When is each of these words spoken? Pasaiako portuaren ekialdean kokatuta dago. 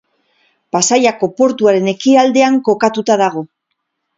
Pasaiako 0.75 1.29
portuaren 1.41 1.91
ekialdean 1.93 2.59
kokatuta 2.71 3.19
dago. 3.25 3.45